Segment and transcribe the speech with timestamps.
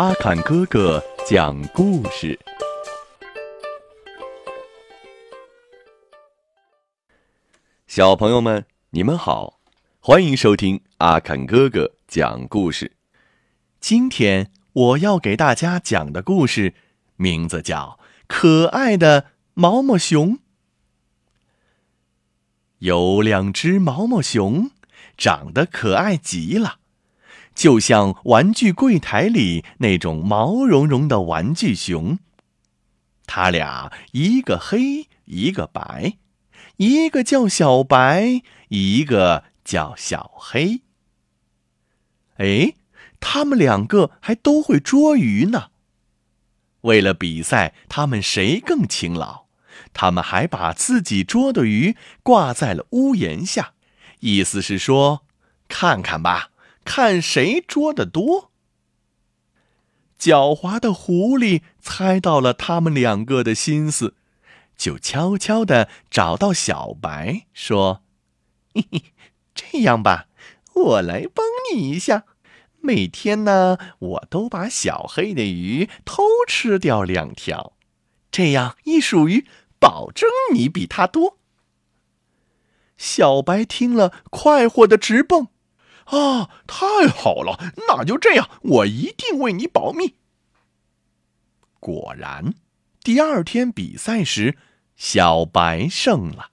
[0.00, 2.40] 阿坎哥哥讲故事。
[7.86, 9.60] 小朋友们，你们好，
[10.00, 12.96] 欢迎收听阿坎哥哥讲故事。
[13.78, 16.72] 今天我要给大家讲的故事，
[17.16, 20.36] 名字叫《可爱的毛毛熊》。
[22.78, 24.70] 有两只毛毛熊，
[25.18, 26.78] 长得可爱极了，
[27.60, 32.18] 就像玩具柜台里那种毛茸茸的玩具熊。
[33.26, 36.14] 它俩一个黑，一个白，
[36.78, 40.80] 一个叫小白，一个叫小黑。
[42.38, 42.72] 哎，
[43.20, 45.66] 他们两个还都会捉鱼呢。
[46.80, 49.44] 为了比赛，他们谁更勤劳？
[49.92, 53.74] 他们还把自己捉的鱼挂在了屋檐下，
[54.20, 55.26] 意思是说
[55.68, 56.52] ：“看看吧，
[56.84, 58.50] 看谁捉的多。”
[60.18, 64.14] 狡猾的狐狸猜到了他们两个的心思，
[64.76, 68.02] 就悄悄地找到小白，说
[68.74, 69.02] ：“嘿嘿，
[69.54, 70.26] 这样吧，
[70.74, 72.24] 我来帮你一下。
[72.80, 77.74] 每天呢，我都把小黑的鱼偷吃掉两条，
[78.30, 79.46] 这样一数鱼。”
[79.80, 81.38] 保证你比他多。
[82.98, 85.48] 小白听了，快活的直蹦
[86.10, 87.58] ：“啊，太好了！
[87.88, 90.16] 那就这样，我一定为你保密。”
[91.80, 92.54] 果然，
[93.02, 94.58] 第二天比赛时，
[94.96, 96.50] 小白胜了。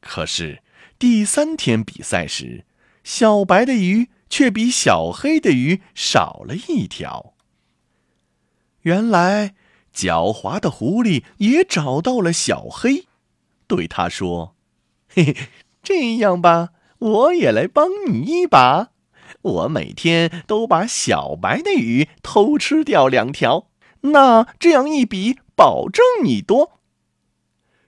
[0.00, 0.62] 可是
[0.98, 2.66] 第三天比赛时，
[3.04, 7.34] 小白的鱼却比小黑的鱼少了一条。
[8.82, 9.54] 原来。
[9.94, 13.08] 狡猾的狐狸也找到了小黑，
[13.66, 14.56] 对他说
[15.06, 15.36] ：“嘿嘿，
[15.82, 16.70] 这样吧，
[17.02, 18.90] 我也来帮你一把。
[19.42, 23.66] 我每天都把小白的鱼偷吃掉两条，
[24.02, 26.80] 那这样一比，保证你多。”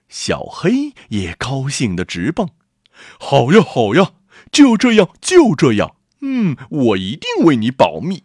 [0.09, 2.49] 小黑也高兴的直蹦
[3.19, 4.13] ：“好呀，好呀，
[4.51, 5.95] 就这样，就这样。
[6.21, 8.23] 嗯，我一定为你保密。”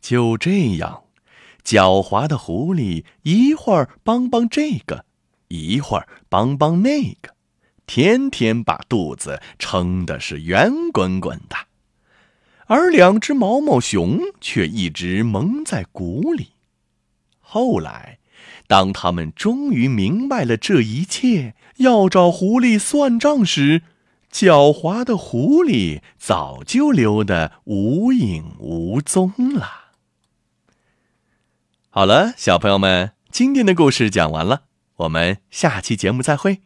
[0.00, 1.04] 就这样。
[1.64, 5.04] 狡猾的狐狸一会儿帮帮这个，
[5.46, 7.31] 一会儿帮帮那个，
[7.86, 11.56] 天天把肚子撑的是圆滚滚的，
[12.66, 16.50] 而两只毛毛熊却一直蒙在鼓里。
[17.40, 18.18] 后来，
[18.66, 23.82] 当他们终于明白了这一切，要找狐狸算账时，
[24.32, 29.68] 狡猾的狐狸早就溜得无影无踪了。
[31.90, 34.62] 好了，小朋友们，今天的故事讲完了，
[34.96, 36.62] 我们下期节目再会。